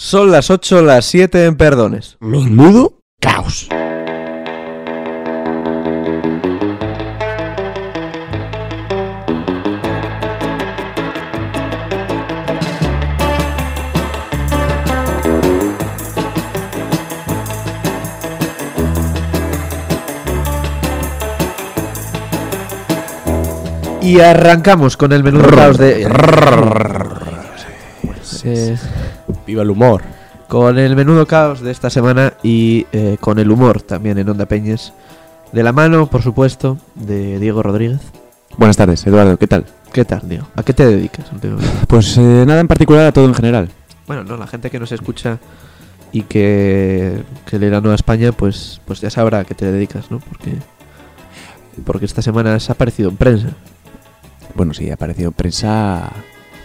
[0.00, 2.18] Son las 8, las 7 en Perdones.
[2.20, 3.68] Menudo caos.
[24.00, 26.08] Y arrancamos con el menudo caos de.
[29.46, 30.02] Viva el humor.
[30.48, 34.46] con el menudo caos de esta semana y eh, con el humor también en Onda
[34.46, 34.92] Peñes.
[35.52, 38.00] De la mano, por supuesto, de Diego Rodríguez.
[38.56, 39.66] Buenas tardes, Eduardo, ¿qué tal?
[39.92, 40.46] ¿Qué tal, Diego?
[40.56, 41.70] ¿A qué te dedicas últimamente?
[41.86, 43.68] Pues eh, nada en particular, a todo en general.
[44.06, 45.38] Bueno, no, la gente que nos escucha
[46.12, 50.10] y que, que le da Nueva España, pues, pues ya sabrá a qué te dedicas,
[50.10, 50.18] ¿no?
[50.20, 50.54] Porque,
[51.84, 53.48] porque esta semana has aparecido en prensa.
[54.54, 56.10] Bueno, sí, ha aparecido prensa.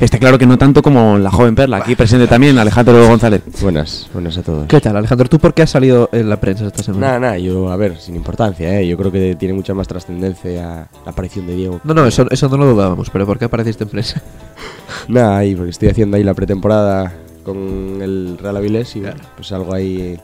[0.04, 3.42] Está claro que no tanto como la joven perla, aquí presente también Alejandro González.
[3.62, 4.68] Buenas, buenas a todos.
[4.68, 5.30] ¿Qué tal, Alejandro?
[5.30, 7.08] ¿Tú por qué has salido en la prensa esta semana?
[7.08, 8.86] Nada, nada, yo, a ver, sin importancia, ¿eh?
[8.86, 11.80] Yo creo que tiene mucha más trascendencia la aparición de Diego.
[11.86, 14.22] No, no, eso, eso no lo dudábamos, pero ¿por qué apareciste en prensa?
[15.08, 17.14] Nada, ahí, porque estoy haciendo ahí la pretemporada
[17.46, 19.20] con el Real Avilés y Claro.
[19.38, 20.20] pues algo ahí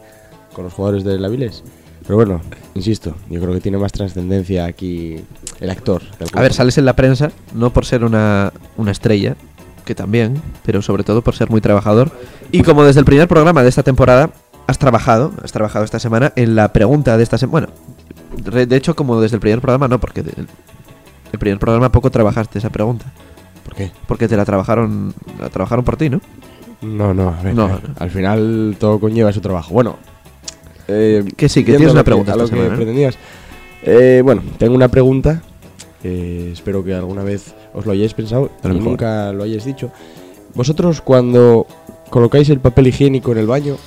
[0.54, 1.64] con los jugadores del Avilés.
[2.04, 2.42] Pero bueno,
[2.76, 5.18] insisto, yo creo que tiene más trascendencia aquí
[5.62, 6.02] el actor.
[6.34, 9.36] A ver, sales en la prensa no por ser una, una estrella,
[9.90, 12.12] que también, pero sobre todo por ser muy trabajador.
[12.52, 14.30] Y como desde el primer programa de esta temporada
[14.68, 17.68] has trabajado, has trabajado esta semana en la pregunta de esta semana.
[17.68, 22.12] Bueno, re- de hecho, como desde el primer programa no, porque el primer programa poco
[22.12, 23.06] trabajaste esa pregunta.
[23.66, 23.92] ¿Por qué?
[24.08, 26.22] Porque te la trabajaron, la trabajaron por ti, ¿no?
[26.82, 27.80] No, no, a ver, No, no.
[27.98, 29.74] al final todo conlleva su trabajo.
[29.74, 29.98] Bueno,
[30.88, 33.12] eh, Que sí, que tienes una pregunta a lo esta que.
[33.84, 35.42] Eh, bueno, tengo una pregunta
[36.02, 38.82] que espero que alguna vez os lo hayáis pensado y mejor.
[38.84, 39.92] nunca lo hayáis dicho.
[40.56, 41.68] Vosotros cuando
[42.10, 43.78] colocáis el papel higiénico en el baño,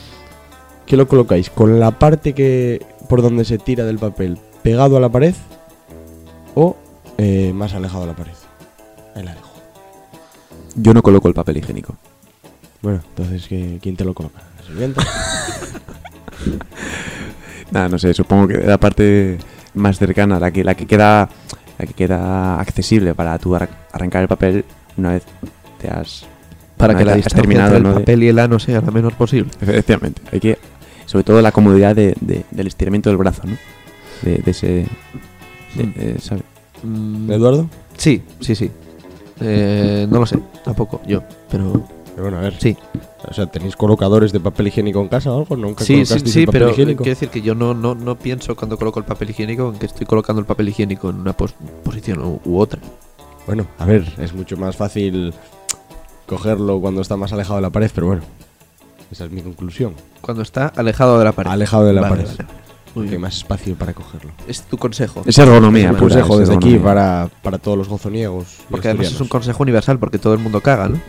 [0.87, 1.51] ¿qué lo colocáis?
[1.51, 5.35] ¿Con la parte que por donde se tira del papel pegado a la pared
[6.55, 6.77] o
[7.19, 8.33] eh, más alejado de la pared?
[9.15, 9.49] Ahí la dejo.
[10.77, 11.97] Yo no coloco el papel higiénico.
[12.81, 14.41] Bueno, entonces ¿qué- ¿quién te lo coloca?
[14.59, 15.03] ¿La sirvienta?
[17.71, 19.39] Nada, no sé, supongo que la parte
[19.75, 21.29] más cercana, la que, la que queda
[21.83, 24.65] la que queda accesible para tú arran- arrancar el papel
[24.97, 25.23] una vez
[25.81, 26.25] te has
[26.77, 29.51] Para que la distancia terminado, entre el papel y el ano sea la menor posible.
[29.61, 30.59] Efectivamente, hay que
[31.07, 33.57] sobre todo la comodidad de- de- del estiramiento del brazo, ¿no?
[34.23, 34.67] De, de ese
[35.75, 35.93] de- Mm.
[35.97, 36.43] eh, ¿sabe?
[37.29, 37.69] ¿Eduardo?
[37.97, 38.71] Sí, sí, sí.
[39.41, 42.55] Eh, no lo sé, tampoco yo, pero Pero bueno, a ver.
[42.59, 42.77] sí.
[43.29, 45.57] O sea, ¿tenéis colocadores de papel higiénico en casa o algo?
[45.57, 47.05] ¿Nunca Sí, sí, sí, el papel pero higiénico?
[47.05, 49.87] quiero decir que yo no, no, no pienso cuando coloco el papel higiénico en que
[49.87, 52.81] estoy colocando el papel higiénico en una pos- posición u, u otra.
[53.47, 55.33] Bueno, a ver, es mucho más fácil
[56.27, 58.23] cogerlo cuando está más alejado de la pared, pero bueno.
[59.11, 59.95] Esa es mi conclusión.
[60.21, 61.51] Cuando está alejado de la pared.
[61.51, 62.27] Alejado de la Vale, pared.
[62.27, 62.63] vale, vale.
[62.95, 64.33] Muy hay más espacio para cogerlo.
[64.47, 65.23] Es tu consejo.
[65.25, 66.85] Es ergonomía, Un consejo es desde aquí ergonomía.
[66.85, 68.59] para, para todos los gozoniegos.
[68.71, 71.01] Porque además es un consejo universal porque todo el mundo caga, ¿no?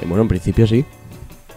[0.00, 0.84] Eh, bueno, en principio sí.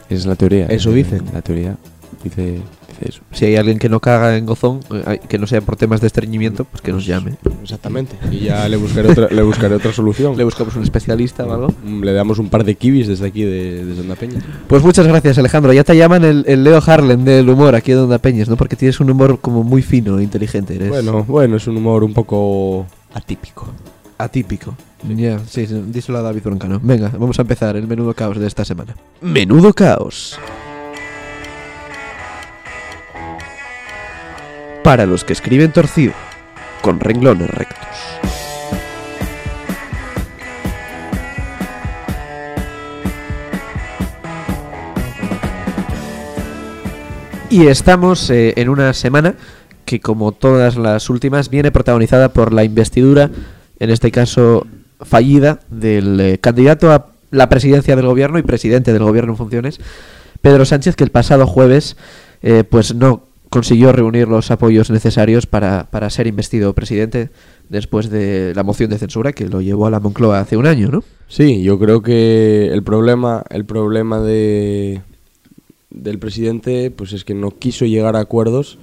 [0.09, 0.65] Esa es la teoría.
[0.67, 1.23] Eso dicen.
[1.33, 1.75] La teoría
[2.23, 3.21] dice, dice eso.
[3.31, 6.07] Si hay alguien que no caga en gozón, eh, que no sea por temas de
[6.07, 7.35] estreñimiento, pues que nos llame.
[7.61, 8.15] Exactamente.
[8.31, 10.35] Y ya le buscaré otra, le buscaré otra solución.
[10.35, 11.73] Le buscamos un especialista o algo.
[11.85, 14.41] Mm, Le damos un par de kibis desde aquí, de, desde Onda Peña.
[14.67, 15.71] Pues muchas gracias, Alejandro.
[15.73, 18.57] Ya te llaman el, el Leo Harlem del humor aquí de Onda Peñas, ¿no?
[18.57, 20.75] Porque tienes un humor como muy fino e inteligente.
[20.75, 23.67] Eres Bueno, bueno, es un humor un poco atípico.
[24.17, 24.75] atípico.
[25.03, 26.79] Ya, sí, sí, díselo a David Broncano.
[26.83, 28.95] Venga, vamos a empezar el menudo caos de esta semana.
[29.21, 30.37] Menudo caos.
[34.83, 36.13] Para los que escriben torcido,
[36.81, 37.87] con renglones rectos.
[47.49, 49.35] Y estamos eh, en una semana
[49.85, 53.31] que, como todas las últimas, viene protagonizada por la investidura,
[53.79, 54.67] en este caso
[55.01, 59.79] fallida, del eh, candidato a la presidencia del gobierno y presidente del gobierno en funciones,
[60.41, 61.97] Pedro Sánchez, que el pasado jueves
[62.41, 67.29] eh, pues no consiguió reunir los apoyos necesarios para, para ser investido presidente
[67.67, 70.89] después de la moción de censura que lo llevó a la Moncloa hace un año,
[70.89, 71.03] ¿no?
[71.27, 75.01] Sí, yo creo que el problema, el problema de
[75.89, 78.77] del presidente, pues es que no quiso llegar a acuerdos,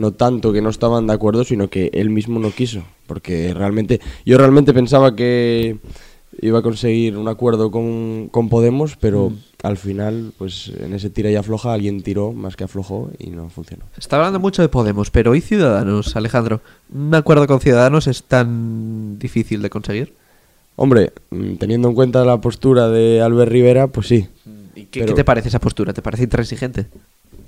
[0.00, 4.00] no tanto que no estaban de acuerdo, sino que él mismo no quiso, porque realmente,
[4.24, 5.76] yo realmente pensaba que
[6.42, 9.36] iba a conseguir un acuerdo con, con Podemos, pero Mm.
[9.64, 13.50] al final, pues en ese tira y afloja, alguien tiró más que aflojó y no
[13.50, 13.84] funcionó.
[13.98, 16.60] Está hablando mucho de Podemos, pero ¿y Ciudadanos, Alejandro?
[16.94, 20.14] ¿Un acuerdo con Ciudadanos es tan difícil de conseguir?
[20.76, 24.26] Hombre, mm, teniendo en cuenta la postura de Albert Rivera, pues sí.
[24.74, 25.92] ¿Y qué, Pero- qué te parece esa postura?
[25.92, 26.86] ¿Te parece intransigente?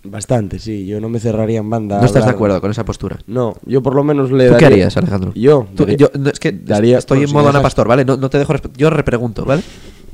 [0.04, 0.84] Bastante, sí.
[0.86, 1.98] Yo no me cerraría en banda.
[2.00, 3.18] ¿No estás de acuerdo con esa postura?
[3.28, 5.32] No, yo por lo menos le ¿Tú qué harías, Alejandro?
[5.34, 5.68] Yo.
[5.76, 7.88] Tú- daría- yo- no, es que daría- estoy bueno, en si modo Ana dejas- Pastor,
[7.88, 8.04] ¿vale?
[8.04, 9.62] No, no te dejo resp- Yo repregunto, ¿vale?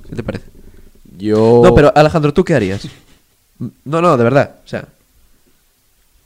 [0.08, 0.44] ¿Qué te parece?
[1.18, 1.62] Yo...
[1.64, 2.86] No, pero Alejandro, ¿tú qué harías?
[3.84, 4.56] No, no, de verdad.
[4.64, 4.84] O sea,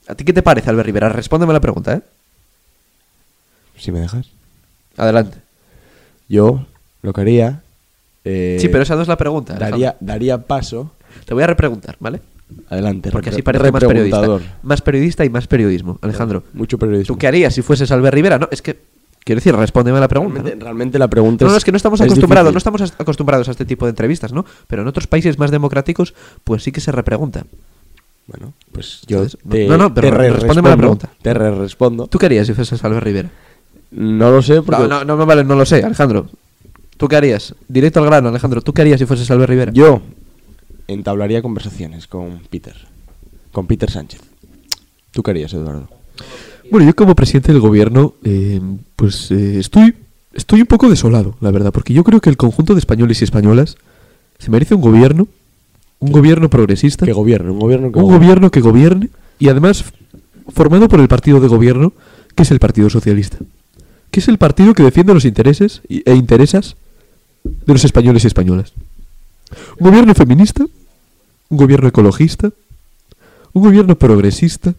[0.09, 1.09] ¿a ti qué te parece, Albert Rivera?
[1.09, 2.03] Respóndeme la pregunta, ¿eh?
[3.79, 4.27] Si me dejas.
[4.97, 5.39] Adelante.
[6.29, 6.67] Yo
[7.03, 7.63] lo que haría...
[8.25, 9.55] eh, sí, pero esa no es la pregunta.
[9.55, 9.79] Alejandro.
[9.79, 10.91] Daría, daría paso...
[11.25, 12.21] Te voy a repreguntar, ¿vale?
[12.69, 13.11] Adelante.
[13.11, 14.23] Porque así parece más periodista.
[14.63, 16.45] Más periodista y más periodismo, Alejandro.
[16.53, 17.15] Mucho periodismo.
[17.15, 18.39] ¿Tú qué harías si fueses Albert Rivera?
[18.39, 18.79] No, es que,
[19.25, 20.35] quiero decir, respóndeme la pregunta.
[20.35, 20.65] Realmente, ¿no?
[20.65, 22.73] realmente la pregunta No, es no, es que no estamos es acostumbrados, difícil.
[22.73, 24.45] no estamos acostumbrados a este tipo de entrevistas, ¿no?
[24.67, 26.15] Pero en otros países más democráticos,
[26.45, 27.45] pues sí que se repregunta.
[28.27, 31.11] Bueno, pues yo Entonces, te, no, no, pero te re- respóndeme la respondo- pregunta.
[31.23, 32.07] Te re- respondo.
[32.07, 33.31] ¿Tú qué harías si fueses Albert Rivera?
[33.91, 36.29] No lo sé porque No, no, no, no, vale, no lo sé, Alejandro.
[36.97, 37.55] ¿Tú qué harías?
[37.69, 38.61] Directo al grano, Alejandro.
[38.63, 39.73] ¿Tú qué harías si fueses Albert Rivera?
[39.73, 40.01] yo
[40.89, 42.77] entablaría conversaciones con Peter.
[43.53, 44.21] Con Peter Sánchez.
[45.11, 45.89] ¿Tú qué harías, Eduardo?
[46.71, 48.61] Bueno, yo como presidente del gobierno, eh,
[48.97, 49.95] pues eh, estoy,
[50.33, 53.25] estoy un poco desolado, la verdad, porque yo creo que el conjunto de españoles y
[53.25, 53.77] españolas
[54.39, 55.29] se merece un gobierno,
[55.99, 58.27] un gobierno progresista, Que gobierne, un gobierno que un gobierne.
[58.27, 59.85] gobierno que gobierne y además
[60.49, 61.93] formado por el partido de gobierno,
[62.35, 63.39] que es el Partido Socialista,
[64.11, 66.77] que es el partido que defiende los intereses e intereses
[67.45, 68.73] de los españoles y españolas.
[69.79, 70.65] Un gobierno feminista,
[71.49, 72.51] un gobierno ecologista,
[73.53, 74.75] un gobierno progresista,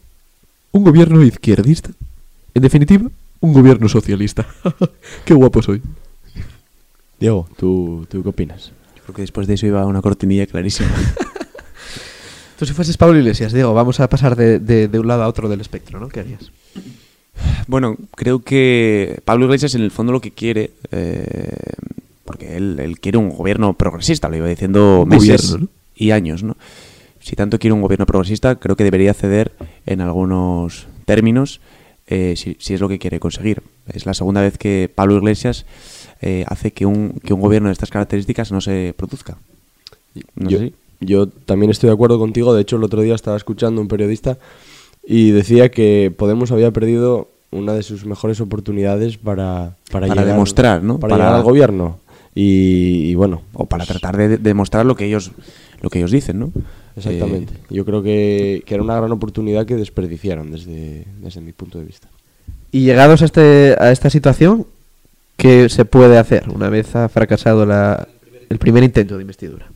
[0.71, 1.89] un gobierno izquierdista,
[2.53, 3.09] en definitiva,
[3.39, 4.47] un gobierno socialista.
[5.25, 5.81] Qué guapo soy.
[7.19, 8.71] Diego, ¿tú, ¿tú qué opinas?
[8.97, 10.89] Yo creo que después de eso iba una cortinilla clarísima.
[12.59, 15.27] Tú si fueses Pablo Iglesias, Diego, vamos a pasar de, de- de un lado a
[15.27, 16.07] otro del espectro, ¿no?
[16.09, 16.51] ¿Qué harías?
[17.67, 21.49] Bueno, creo que Pablo Iglesias en el fondo lo que quiere, eh,
[22.33, 25.79] porque él, él quiere un gobierno progresista, lo iba diciendo meses gobierno, ¿no?
[25.95, 26.57] y años, ¿no?
[27.19, 29.51] Si tanto quiere un gobierno progresista, creo que debería ceder
[29.85, 31.61] en algunos términos
[32.07, 33.61] eh, si, si es lo que quiere conseguir.
[33.93, 35.65] Es la segunda vez que Pablo Iglesias
[36.21, 39.37] eh, hace que un, que un gobierno de estas características no se produzca.
[40.35, 40.73] No yo, sé si-
[41.05, 42.53] yo también estoy de acuerdo contigo.
[42.53, 44.37] De hecho, el otro día estaba escuchando un periodista
[45.05, 50.25] y decía que Podemos había perdido una de sus mejores oportunidades para, para, Para llegar-
[50.25, 50.99] demostrar, ¿no?
[50.99, 51.99] Para, Para- llegar al gobierno.
[52.35, 53.41] Y, y bueno.
[53.53, 55.31] o para tratar de de demostrar lo que ellos
[55.81, 56.51] lo que ellos dicen, ¿no?
[56.95, 57.53] Exactamente.
[57.53, 61.79] Eh, Yo creo que, que era una gran oportunidad que desperdiciaron desde, desde mi punto
[61.79, 62.07] de vista.
[62.71, 64.65] Y llegados a, este, a esta situación,
[65.37, 68.07] ¿qué se puede hacer una vez ha fracasado la,
[68.49, 69.67] el primer intento de investidura?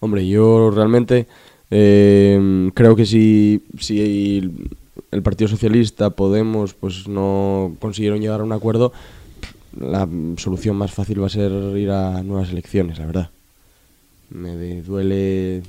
[0.00, 1.26] Hombre, yo realmente
[1.70, 4.50] eh, creo que si, si
[5.10, 8.92] el Partido Socialista, Podemos, pues no consiguieron llegar a un acuerdo,
[9.78, 13.30] la solución más fácil va a ser ir a nuevas elecciones, la verdad.
[14.30, 15.62] Me duele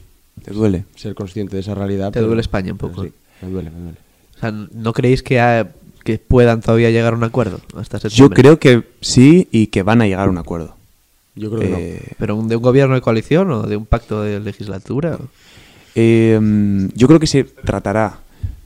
[0.43, 0.85] ¿Te duele?
[0.95, 2.11] ser consciente de esa realidad.
[2.11, 3.03] Te duele España un poco.
[3.03, 3.11] sí,
[3.41, 3.97] me duele, me duele.
[4.35, 5.71] O sea, ¿no creéis que, ha-
[6.03, 10.01] que puedan todavía llegar a un acuerdo hasta Yo creo que sí y que van
[10.01, 10.75] a llegar a un acuerdo.
[11.35, 11.77] Yo creo que no.
[11.77, 15.17] Eh, ¿Pero de un gobierno de coalición o de un pacto de legislatura?
[15.95, 16.39] eh,
[16.95, 18.19] yo creo que se tratará,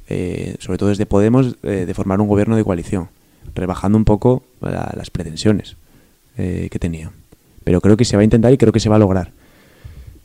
[0.09, 3.09] eh, sobre todo desde Podemos, eh, de formar un gobierno de coalición,
[3.55, 5.75] rebajando un poco la- las pretensiones
[6.37, 7.11] eh, que tenía.
[7.63, 9.31] Pero creo que se va a intentar y creo que se va a lograr.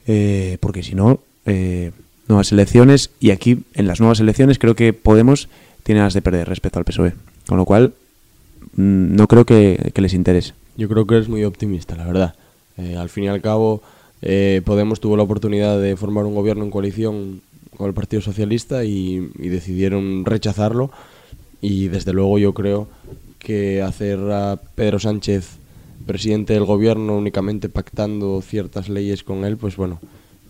[0.07, 1.91] Eh, porque si no, eh,
[2.29, 5.49] nuevas elecciones, y aquí en las nuevas elecciones creo que Podemos
[5.83, 7.15] tiene las de perder respecto al PSOE.
[7.47, 7.95] Con lo cual,
[8.77, 10.55] mm, no creo que, que les interese.
[10.77, 12.35] Yo creo que eres muy optimista, la verdad.
[12.79, 13.83] Eh, al fin y al cabo,
[14.23, 17.41] eh, Podemos tuvo la oportunidad de formar un gobierno en coalición
[17.77, 20.91] con el Partido Socialista y, y decidieron rechazarlo.
[21.61, 22.89] Y desde luego yo creo
[23.43, 25.59] que hacer a Pedro Sánchez
[26.07, 30.01] presidente del gobierno únicamente pactando ciertas leyes con él, pues bueno,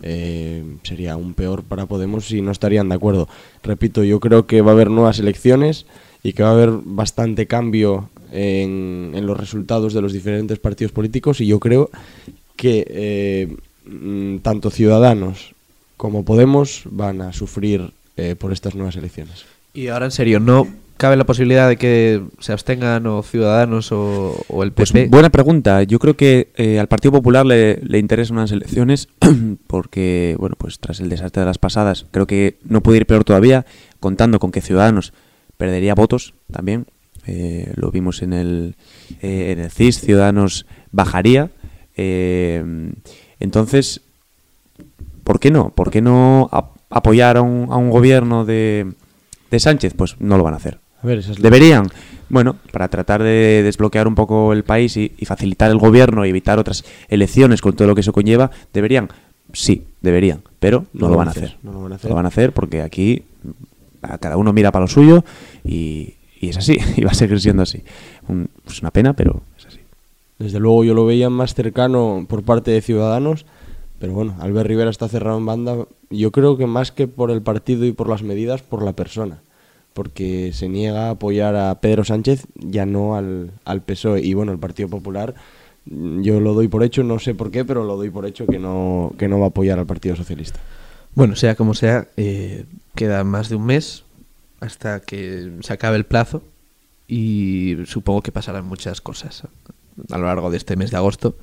[0.01, 3.27] eh, sería aún peor para Podemos si no estarían de acuerdo.
[3.63, 5.85] Repito, yo creo que va a haber nuevas elecciones
[6.23, 11.39] y que va a haber bastante cambio en, los resultados de los diferentes partidos políticos
[11.41, 11.89] y yo creo
[12.55, 13.57] que eh,
[14.41, 15.53] tanto Ciudadanos
[15.97, 19.45] como Podemos van a sufrir eh, por estas nuevas elecciones.
[19.73, 20.67] Y ahora en serio, ¿no
[21.03, 25.09] cabe la posibilidad de que se abstengan o Ciudadanos o, o el Pues PP?
[25.09, 25.83] buena pregunta.
[25.83, 29.09] Yo creo que eh, al Partido Popular le, le interesan unas elecciones
[29.67, 33.25] porque, bueno, pues tras el desastre de las pasadas, creo que no puede ir peor
[33.25, 33.65] todavía,
[33.99, 35.11] contando con que Ciudadanos
[35.57, 36.85] perdería votos también.
[37.27, 38.75] Eh, lo vimos en el,
[39.21, 41.49] eh, en el CIS, Ciudadanos bajaría.
[43.39, 43.99] Entonces,
[45.25, 45.69] ¿por qué no?
[45.71, 48.93] ¿Por qué no ap- apoyar a un, a un gobierno de,
[49.51, 49.93] de Sánchez?
[49.97, 50.79] Pues no lo van a hacer.
[51.03, 51.89] A ver, Deberían,
[52.29, 56.29] bueno, para tratar de desbloquear un poco el país y, y facilitar el gobierno y
[56.29, 59.09] evitar otras elecciones con todo lo que eso conlleva, deberían
[59.51, 61.57] Sí, deberían, pero no, lo van a hacer.
[61.61, 62.09] No lo van a hacer.
[62.09, 63.23] lo van a hacer porque aquí
[64.01, 65.23] a cada uno mira para lo suyo
[65.63, 67.83] y, y es así, y va a seguir siendo así.
[68.27, 69.79] Un- es una pena, pero es así.
[70.39, 73.45] Desde luego yo lo veía más cercano por parte de Ciudadanos,
[73.99, 75.75] pero bueno, Albert Rivera está cerrado en banda.
[76.09, 79.39] Yo creo que más que por el partido y por las medidas, por la persona.
[79.93, 84.21] Porque se niega a apoyar a Pedro Sánchez, ya no al, al PSOE.
[84.21, 85.35] Y bueno, el Partido Popular,
[85.85, 88.47] mm, yo lo doy por hecho, no sé por qué, pero lo doy por hecho
[88.47, 90.59] que no, que no va a apoyar al Partido Socialista.
[91.15, 94.03] Bueno, sea como sea, eh, queda más de un mes
[94.59, 96.41] hasta que se acabe el plazo
[97.07, 99.43] y supongo que pasarán muchas cosas
[100.09, 101.35] a lo largo de este mes de agosto.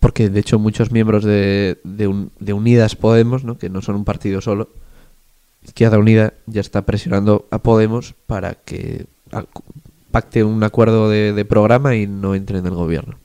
[0.00, 3.58] Porque de hecho muchos miembros de, de Unidas Podemos, ¿no?
[3.58, 4.70] que no son un partido solo,
[5.64, 9.46] Izquierda Unida ya está presionando a Podemos para que ac-
[10.10, 13.18] pacte un acuerdo de, de programa y no entre en el gobierno.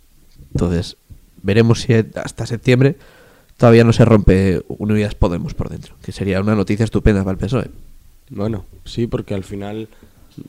[0.51, 0.97] Entonces,
[1.41, 2.97] veremos si hasta septiembre
[3.57, 7.37] todavía no se rompe Unidas Podemos por dentro, que sería una noticia estupenda para el
[7.37, 7.71] PSOE.
[8.29, 9.87] Bueno, sí, porque al final,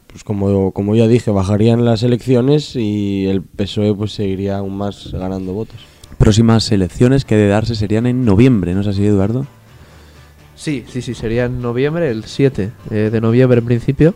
[0.08, 5.12] pues como, como ya dije, bajarían las elecciones y el PSOE pues seguiría aún más
[5.12, 5.76] ganando votos.
[6.18, 9.46] Próximas elecciones que de darse serían en noviembre, ¿no es así, Eduardo?
[10.56, 14.14] Sí, sí, sí, sería en noviembre, el 7 eh, de noviembre en principio.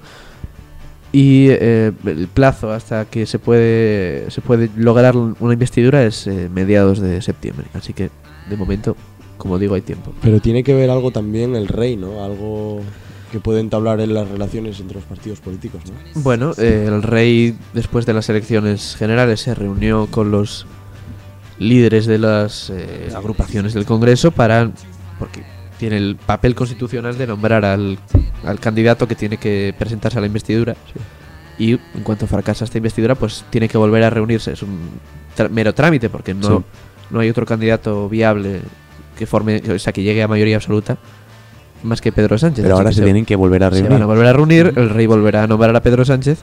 [1.12, 6.49] Y eh, el plazo hasta que se puede, se puede lograr una investidura es eh,
[6.52, 7.66] mediados de septiembre.
[7.75, 8.11] Así que,
[8.49, 8.97] de momento,
[9.37, 10.12] como digo, hay tiempo.
[10.23, 12.25] Pero tiene que ver algo también el rey, ¿no?
[12.25, 12.80] Algo
[13.30, 16.20] que puede entablar en las relaciones entre los partidos políticos, ¿no?
[16.23, 20.66] Bueno, eh, el rey, después de las elecciones generales, se reunió con los
[21.59, 24.70] líderes de las eh, agrupaciones del Congreso para.
[25.18, 25.42] porque
[25.81, 27.99] tiene el papel constitucional de nombrar al,
[28.45, 30.77] al candidato que tiene que presentarse a la investidura.
[31.59, 34.53] Y en cuanto fracasa esta investidura, pues tiene que volver a reunirse.
[34.53, 34.79] Es un
[35.51, 36.65] mero trámite, porque no, Sí.
[37.11, 38.61] no hay otro candidato viable
[39.19, 40.97] que forme, o sea, que llegue a mayoría absoluta
[41.83, 42.63] más que Pedro Sánchez.
[42.63, 43.91] Pero ahora que se tienen que volver a se reunir.
[43.93, 46.41] van a volver a reunir, el rey volverá a nombrar a Pedro Sánchez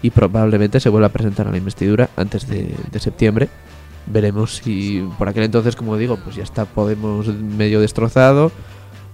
[0.00, 3.48] y probablemente se vuelva a presentar a la investidura antes de, de septiembre.
[4.06, 8.50] Veremos si por aquel entonces, como digo, pues ya está Podemos medio destrozado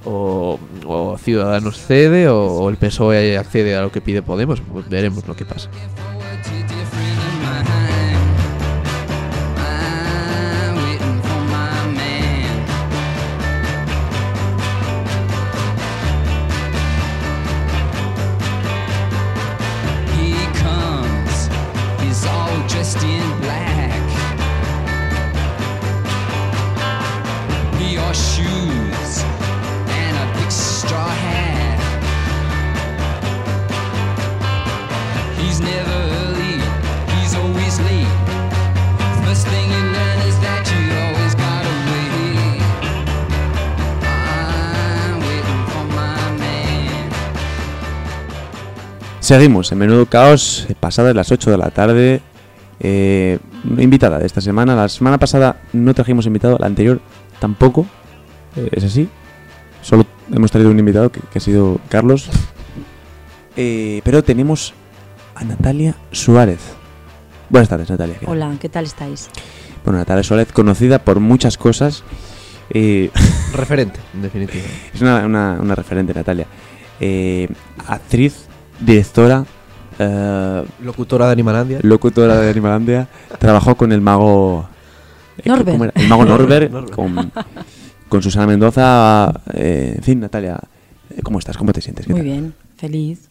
[0.05, 0.59] o,
[1.19, 4.61] Ciudadanos cede o, el PSOE accede a lo que pide Podemos.
[4.61, 5.71] Pues veremos lo que pasa.
[49.29, 52.21] Seguimos en Menudo Caos, pasadas las 8 de la tarde.
[52.79, 53.39] Eh,
[53.79, 54.75] invitada de esta semana.
[54.77, 57.01] La semana pasada no trajimos invitado, la anterior
[57.39, 57.87] tampoco.
[58.55, 59.09] Eh, es así.
[59.81, 62.29] Solo hemos traído un invitado que, que ha sido Carlos.
[63.57, 64.75] Eh, pero tenemos
[65.35, 66.61] a Natalia Suárez.
[67.49, 68.17] Buenas tardes, Natalia.
[68.27, 69.31] Hola, ¿qué tal estáis?
[69.85, 72.05] Bueno, Natalia Suárez, conocida por muchas cosas.
[72.69, 73.11] Eh,
[73.55, 74.65] Referente, en definitiva.
[74.93, 76.47] es una, una- una referente, Natalia.
[77.01, 77.49] Eh,
[77.87, 78.49] actriz,
[78.81, 79.45] directora,
[79.99, 81.79] eh, Locutora de Animalandia.
[81.83, 84.69] locutora de Animalandia, trabajó con el mago
[85.39, 85.97] eh, Norbert.
[85.97, 86.95] El mago Norbert, Norbert.
[86.95, 87.33] Con,
[88.09, 89.33] con Susana Mendoza.
[89.53, 90.59] eh, en fin, Natalia,
[91.23, 91.57] ¿cómo estás?
[91.57, 92.07] ¿Cómo te sientes?
[92.07, 92.29] ¿Qué Muy tal?
[92.31, 93.31] bien, feliz.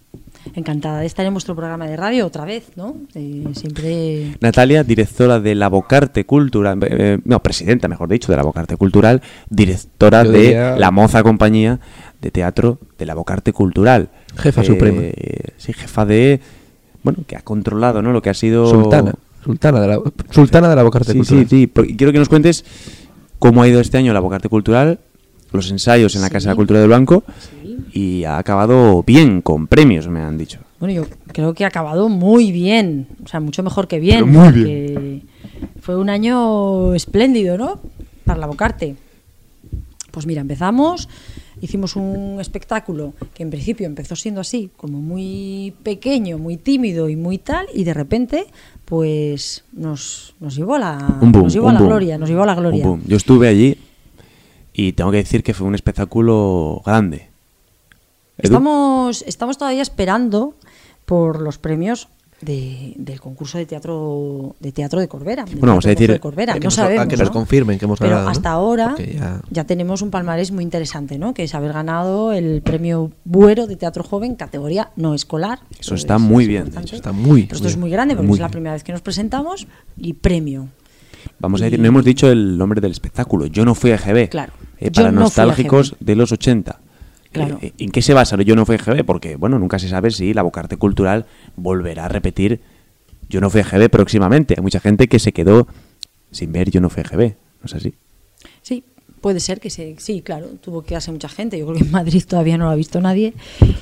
[0.56, 2.98] Encantada de estar en vuestro programa de radio otra vez, ¿no?
[3.16, 4.36] Eh, siempre...
[4.42, 9.22] Natalia, directora de la Bocarte Cultural, eh, no, presidenta, mejor dicho, de la Bocarte Cultural,
[9.50, 11.80] directora de la moza compañía
[12.24, 14.10] de teatro de la Bocarte Cultural.
[14.38, 15.01] Jefa suprema.
[15.58, 16.39] Sí, jefa de,
[17.03, 18.12] bueno, que ha controlado, ¿no?
[18.13, 18.65] Lo que ha sido...
[18.65, 19.13] Sultana.
[19.44, 20.00] Sultana de la,
[20.32, 21.48] Sultana de la Bocarte Sí, Cultural.
[21.50, 21.96] sí, sí.
[21.98, 22.63] quiero que nos cuentes
[23.39, 25.00] cómo ha ido este año la Bocarte Cultural,
[25.51, 26.56] los ensayos en la Casa de la.
[26.56, 27.24] Cultura del Blanco,
[27.62, 27.77] Sí.
[27.92, 30.60] y ha acabado bien, con premios, me han dicho.
[30.80, 34.20] Bueno, yo creo que ha acabado muy bien, o sea, mucho mejor que bien.
[34.20, 35.22] Pero muy porque
[35.82, 37.80] Fue un año espléndido, ¿no?
[38.24, 38.96] Para la Bocarte.
[40.12, 41.10] Pues mira, empezamos,
[41.63, 47.15] hicimos un espectáculo que en principio empezó siendo así, como muy pequeño, muy tímido y
[47.15, 48.48] muy tal, y de repente,
[48.84, 51.89] pues nos, nos llevó a la, boom, nos llevó a la boom.
[51.89, 52.86] gloria, nos llevó a la gloria.
[53.08, 53.77] Yo estuve allí
[54.74, 57.29] y tengo que decir que fue un espectáculo grande.
[58.38, 60.55] Estamos, estamos todavía esperando
[61.05, 62.10] por los premios
[62.44, 65.46] de- del concurso de teatro de teatro de Corbera.
[65.46, 66.54] Bueno, vamos a decir- de Corbera.
[66.54, 67.08] Que No nos- a sabemos.
[67.08, 67.34] que nos ¿no?
[67.34, 68.32] confirmen que hemos Pero ganado, ¿no?
[68.32, 69.64] hasta ahora ya- ya...
[69.66, 71.34] tenemos un palmarés muy interesante, ¿no?
[71.34, 75.60] Que es haber ganado el premio Buero de Teatro Joven, categoría no escolar.
[75.80, 78.16] Eso Es- está es muy bien, eso está muy, Pero esto muy es muy grande
[78.16, 80.68] porque muy es la primera vez que nos presentamos y premio.
[81.40, 83.46] Vamos a decir, no hemos dicho el nombre del espectáculo.
[83.48, 84.30] Yo no fui a GB.
[84.30, 84.54] Claro.
[84.80, 86.80] Eh, para nostálgicos de los 80.
[87.34, 87.60] Claro.
[87.62, 89.04] Eh, ¿En qué se basa el Yo no fui a GB?
[89.04, 91.25] Porque, bueno, nunca se sabe si la Bocarte Cultural
[91.56, 92.62] volverá a repetir
[93.30, 94.54] Yo no fui a GB próximamente.
[94.58, 95.68] Hay mucha gente que se quedó
[96.32, 97.36] sin ver Yo no fui a GB.
[97.62, 97.94] ¿No es así?
[98.62, 98.84] Sí,
[99.22, 101.58] puede ser que se, sí, claro, tuvo que hacer mucha gente.
[101.58, 103.34] Yo creo que en Madrid todavía no lo ha visto nadie.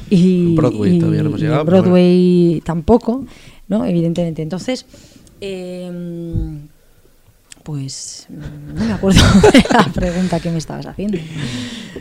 [0.10, 3.26] Y En Broadway y- todavía no hemos y en llegado, pero Broadway tampoco,
[3.68, 3.86] ¿no?
[3.86, 4.42] Evidentemente.
[4.44, 4.86] Entonces,
[5.42, 5.92] eh,
[7.64, 9.22] pues no me acuerdo
[9.54, 11.18] de la pregunta que me estabas haciendo.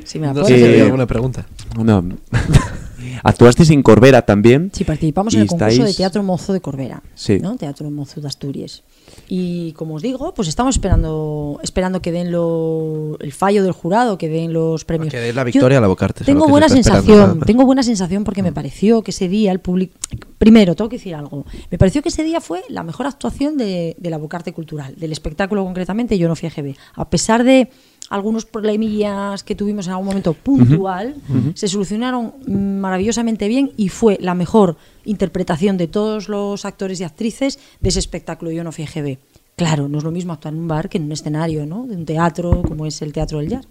[0.05, 0.49] Si me No acuerdo.
[0.49, 1.47] sé si Eh, había alguna pregunta.
[1.83, 2.05] No.
[3.23, 4.71] Actuasteis en Corbera también.
[4.75, 7.39] Sí, participamos en el concurso de Teatro Mozo de Corbera, Sí.
[7.41, 7.57] ¿no?
[7.57, 8.83] Teatro Mozo de Asturias.
[9.29, 14.17] Y como os digo, pues estamos esperando esperando que den lo, el fallo del jurado,
[14.19, 15.13] que den los premios.
[15.13, 18.43] Que dé la Yo victoria a la Bocarte, Tengo buena sensación, tengo buena sensación porque
[18.43, 19.95] me pareció que ese día el público
[20.39, 21.45] primero tengo que decir algo.
[21.71, 25.13] Me pareció que ese día fue la mejor actuación de, de la Bocarte Cultural, del
[25.13, 26.75] espectáculo concretamente, yo no fui a GB.
[26.95, 27.71] A pesar de
[28.11, 31.15] algunos problemillas que tuvimos en algún momento puntual,
[31.55, 37.59] se solucionaron maravillosamente bien y fue la mejor interpretación de todos los actores y actrices
[37.81, 39.17] de ese espectáculo Yo no fui a GB.
[39.55, 41.87] Claro, no es lo mismo actuar en un bar que en un escenario, ¿no?
[41.87, 43.67] De un teatro como es el Teatro del Jazz.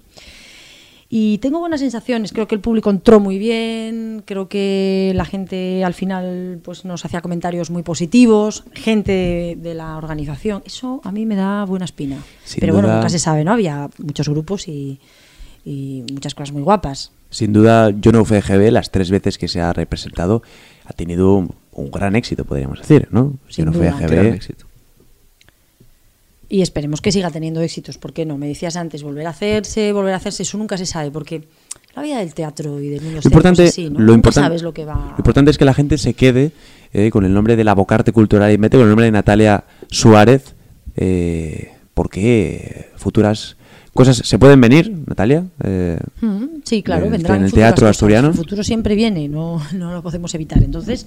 [1.12, 5.84] Y tengo buenas sensaciones, creo que el público entró muy bien, creo que la gente
[5.84, 11.26] al final pues nos hacía comentarios muy positivos, gente de, la organización, eso a mí
[11.26, 12.18] me da buena espina.
[12.44, 13.54] Sin Pero bueno, nunca se sabe, ¿no?
[13.54, 15.00] Había muchos grupos y,
[15.66, 17.12] y muchas cosas muy guapas.
[17.32, 20.44] Sin duda, Yo no fui a GB, las tres veces que se ha representado,
[20.86, 23.34] ha tenido un, un gran éxito, podríamos decir, ¿no?
[23.48, 23.98] Sin duda.
[24.00, 24.08] GB.
[24.08, 24.69] Gran éxito.
[26.52, 28.38] Y esperemos que siga teniendo éxitos, ¿por qué no?
[28.38, 31.44] Me decías antes, volver a hacerse, volver a hacerse, eso nunca se sabe, porque
[31.96, 34.00] la vida del teatro y del mundo Lo importante, es así, ¿no?
[34.00, 34.96] lo, Nunca importan- sabes lo que va...
[35.12, 36.52] lo importante es que la gente se quede
[36.92, 39.64] eh, con el nombre de la Bocarte Cultural y mete con el nombre de Natalia
[39.92, 40.56] Suárez,
[40.96, 43.56] eh, porque futuras
[43.94, 45.46] cosas se pueden venir, Natalia.
[45.64, 47.92] Eh, Mm, Sí, claro, en el- vendrán en el teatro cosas.
[47.92, 48.28] asturiano.
[48.30, 50.64] El futuro siempre viene, no, no lo podemos evitar.
[50.64, 51.06] Entonces,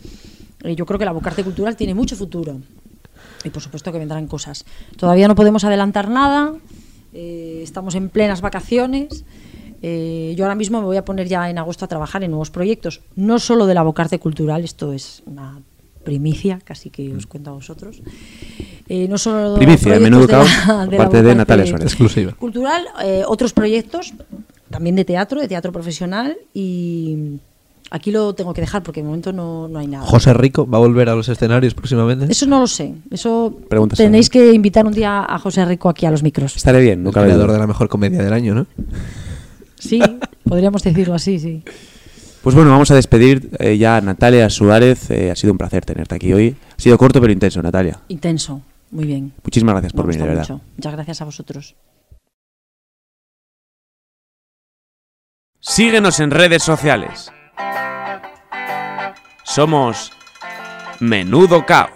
[0.62, 2.60] eh, yo creo que la Bocarte Cultural tiene mucho futuro.
[3.44, 4.64] Y por supuesto que vendrán cosas.
[4.96, 6.54] Todavía no podemos adelantar nada.
[7.14, 9.24] eh, estamos en plenas vacaciones.
[9.82, 12.50] eh, yo ahora mismo me voy a poner ya en agosto a trabajar en nuevos
[12.50, 15.60] proyectos, no solo de la Bocarte Cultural, esto es una
[16.04, 18.00] primicia, casi que os cuento a vosotros.
[18.88, 20.50] Eh, no solo Primicia, menudo de caos
[20.88, 21.86] de la parte de Natalia Suárez.
[21.86, 22.32] Exclusiva.
[22.32, 24.12] Cultural, eh, otros proyectos
[24.70, 27.38] también de teatro, de teatro profesional y
[27.92, 30.04] aquí lo tengo que dejar porque de momento no, no hay nada.
[30.06, 32.26] José Rico va a volver a los escenarios próximamente.
[32.30, 33.56] Eso no lo sé, eso
[33.96, 36.56] tenéis que invitar un día a José Rico aquí a los micros.
[36.56, 38.66] estaré bien, no el creador de la mejor comedia del año, ¿no?
[39.78, 40.00] Sí,
[40.44, 41.62] podríamos decirlo así, sí.
[42.42, 45.10] Pues bueno, vamos a despedir eh, ya a Natalia Suárez.
[45.10, 46.56] eh, ha sido un placer tenerte aquí hoy.
[46.76, 48.00] Ha sido corto pero intenso, Natalia.
[48.08, 49.32] Intenso, muy bien.
[49.44, 50.48] Muchísimas gracias por Me venir, de verdad.
[50.50, 50.64] mucho.
[50.76, 51.76] Muchas gracias a vosotros.
[55.60, 57.30] Síguenos en redes sociales.
[59.44, 60.10] Somos
[61.00, 61.90] Menudo Caos.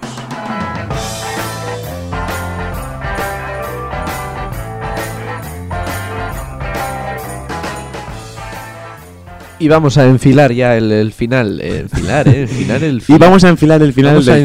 [9.59, 11.61] Y vamos a enfilar ya el, el final.
[11.63, 12.43] eh, enfilar, ¿eh?
[12.43, 13.21] Enfilar el Y final.
[13.21, 14.43] vamos a enfilar el final Vamos a del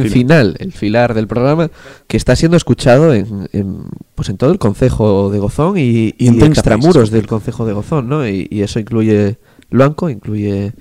[0.57, 1.69] el filar del programa
[2.07, 3.83] que está siendo escuchado en, en,
[4.15, 7.65] pues en todo el concejo de Gozón y, Y en y 30 extramuros del concejo
[7.65, 8.25] de Gozón, ¿no?
[8.25, 9.37] Y, y eso incluye
[9.69, 10.71] Luanco, incluye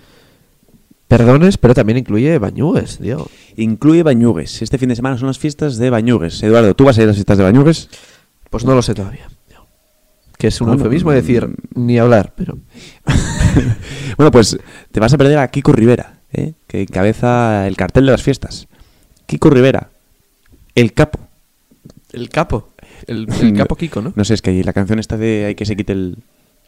[1.11, 3.29] Perdones, pero también incluye Bañugues, Diego.
[3.57, 4.63] Incluye Bañugues.
[4.63, 6.41] Este fin de semana son las fiestas de Bañugues.
[6.41, 7.89] Eduardo, ¿tú vas a ir a las fiestas de Bañugues?
[8.49, 9.29] Pues no lo sé todavía.
[10.39, 11.55] Que es un Bueno, eufemismo decir mm.
[11.75, 12.57] ni hablar, pero
[14.17, 14.57] bueno, pues
[14.93, 16.53] te vas a perder a Kiko Rivera, ¿eh?
[16.69, 18.69] que encabeza el cartel de las fiestas.
[19.27, 19.91] Kiko Rivera,
[20.77, 21.19] el capo.
[22.13, 22.71] el capo,
[23.09, 24.13] el, el capo Kiko, ¿no?
[24.15, 26.17] No sé, es que la canción está de hay que se quite el,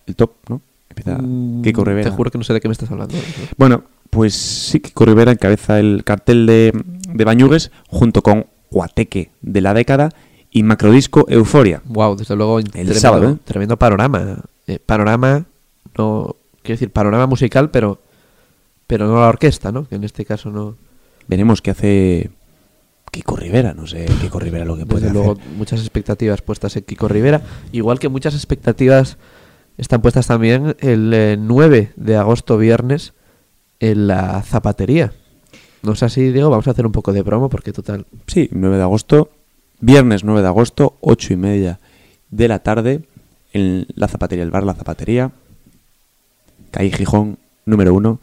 [0.08, 0.60] el top, ¿no?
[0.90, 2.10] Empieza Mm, Kiko Rivera.
[2.10, 3.14] Te juro que no sé de qué me estás hablando.
[3.16, 3.22] ¿no?
[3.56, 6.70] Bueno, pues sí, Kiko Rivera encabeza el cartel de,
[7.08, 10.10] de Bañugues junto con Guateque de la década
[10.50, 11.80] y Macrodisco Euforia.
[11.86, 13.36] Wow, desde luego tremendo, sábado, ¿eh?
[13.42, 14.36] tremendo panorama.
[14.66, 15.46] Eh, panorama,
[15.96, 18.02] no quiero decir panorama musical, pero
[18.86, 19.88] pero no la orquesta, ¿no?
[19.88, 20.76] Que en este caso no.
[21.26, 22.30] Veremos qué hace
[23.10, 26.84] Kiko Rivera, no sé Kiko Rivera lo que puede Desde luego muchas expectativas puestas en
[26.84, 27.40] Kiko Rivera,
[27.72, 29.16] igual que muchas expectativas
[29.78, 33.14] están puestas también el eh, 9 de agosto viernes
[33.82, 35.12] en la zapatería.
[35.82, 38.06] No sé si, Diego, vamos a hacer un poco de promo porque total.
[38.28, 39.30] Sí, 9 de agosto,
[39.80, 41.80] viernes 9 de agosto, 8 y media
[42.30, 43.02] de la tarde,
[43.52, 45.32] en la zapatería, el bar La Zapatería,
[46.70, 48.20] Caí Gijón, número 1,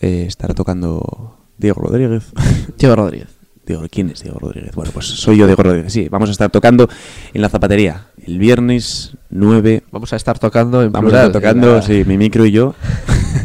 [0.00, 2.24] estará tocando Diego Rodríguez.
[2.78, 3.28] Diego Rodríguez.
[3.64, 4.74] Diego, ¿quién es Diego Rodríguez?
[4.74, 5.92] Bueno, pues soy yo, Diego Rodríguez.
[5.92, 6.88] Sí, vamos a estar tocando
[7.32, 9.84] en la zapatería el viernes 9.
[9.92, 12.50] Vamos a estar tocando en Vamos plural, a estar tocando, la- sí, mi micro y
[12.50, 12.74] yo.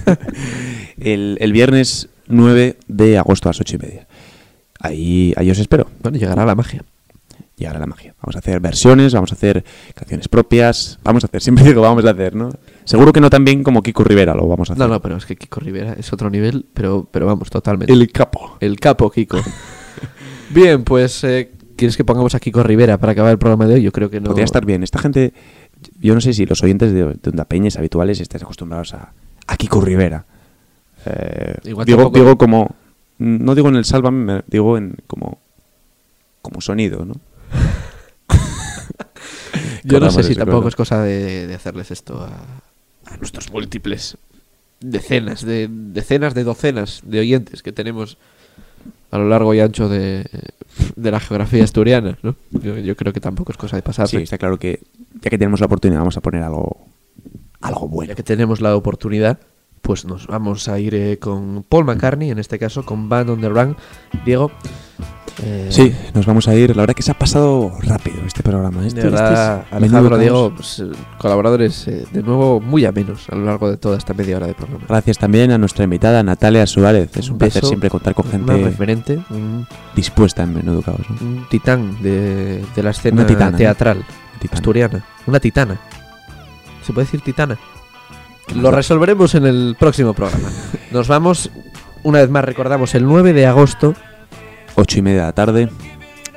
[1.00, 4.08] el, el viernes 9 de agosto a las 8 y media.
[4.80, 5.88] Ahí, ahí os espero.
[6.02, 6.84] Bueno, llegará la magia.
[7.56, 8.14] Llegará la magia.
[8.22, 9.64] Vamos a hacer versiones, vamos a hacer
[9.96, 11.00] canciones propias.
[11.04, 12.52] Vamos a hacer, siempre digo vamos a hacer, ¿no?
[12.84, 14.86] Seguro que no tan bien como Kiko Rivera lo vamos a hacer.
[14.86, 17.92] No, no, pero es que Kiko Rivera es otro nivel, pero, pero vamos, totalmente.
[17.92, 18.58] El capo.
[18.60, 19.40] El capo Kiko.
[20.50, 23.82] Bien, pues, eh, ¿quieres que pongamos a Kiko Rivera para acabar el programa de hoy?
[23.82, 24.28] Yo creo que no.
[24.28, 24.84] Podría estar bien.
[24.84, 25.34] Esta gente,
[26.00, 29.12] yo no sé si los oyentes de, de Onda Peñas habituales estáis acostumbrados a,
[29.46, 30.26] a Kiko Rivera.
[31.10, 32.76] Eh, Igual digo, tampoco- digo como,
[33.20, 35.40] no digo en el Sálvame, me- digo en como,
[36.42, 37.16] como sonido, ¿no?
[39.84, 44.18] Yo no sé si tampoco es cosa de, de hacerles esto a, a nuestros múltiples
[44.80, 48.18] decenas de decenas de docenas de oyentes que tenemos
[49.10, 50.26] a lo largo y ancho de,
[50.96, 52.36] de la geografía asturiana, ¿no?
[52.52, 54.18] Yo, yo creo que tampoco es cosa de pasarse.
[54.18, 54.82] Sí, está claro que
[55.22, 56.86] ya que tenemos la oportunidad vamos a poner algo,
[57.62, 58.10] algo bueno.
[58.10, 59.40] Ya que tenemos la oportunidad,
[59.88, 63.40] pues nos vamos a ir eh, con Paul McCartney, en este caso con Band on
[63.40, 63.78] the Run.
[64.26, 64.52] Diego.
[65.42, 66.76] eh, Sí, nos vamos a ir.
[66.76, 68.86] La verdad que se ha pasado rápido este programa.
[68.86, 73.30] Este, De verdad, este es Alejandro, Diego, pues, eh, colaboradores eh, de nuevo muy amenos
[73.30, 74.84] a lo largo de toda esta media hora de programa.
[74.90, 77.16] Gracias también a nuestra invitada Natalia Suárez.
[77.16, 79.20] Es un, placer beso, siempre contar con gente referente,
[79.96, 81.00] dispuesta en menudo caos.
[81.10, 81.26] ¿no?
[81.26, 83.58] un titán de, de la escena Una titana, ¿no?
[83.58, 84.04] teatral
[84.42, 84.58] Titana.
[84.58, 85.06] asturiana.
[85.28, 85.80] Una titana.
[86.86, 87.58] ¿Se puede decir titana?
[88.56, 90.50] Lo resolveremos en el próximo programa.
[90.92, 91.52] Nos vamos,
[92.04, 93.94] una vez más recordamos, el 9 de agosto
[94.80, 95.70] Ocho y media de la tarde.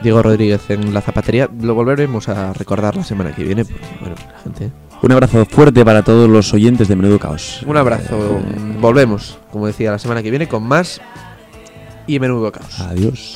[0.03, 1.51] Diego Rodríguez en la zapatería.
[1.61, 3.65] Lo volveremos a recordar la semana que viene.
[4.01, 4.73] Bueno, la gente.
[5.03, 7.63] Un abrazo fuerte para todos los oyentes de Menudo Caos.
[7.67, 8.41] Un abrazo.
[8.81, 11.03] Volvemos, como decía, la semana que viene con más
[12.07, 12.81] y menudo caos.
[12.81, 13.35] Adiós.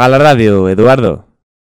[0.00, 1.29] Apaga la radio, Eduardo.